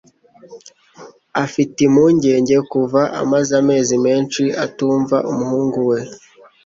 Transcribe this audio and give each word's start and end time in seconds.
Afite 1.43 1.77
impungenge 1.87 2.55
kuva 2.71 3.01
amaze 3.21 3.51
amezi 3.61 3.95
menshi 4.05 4.43
atumva 4.65 5.17
umuhungu 5.31 5.79
we 5.89 5.99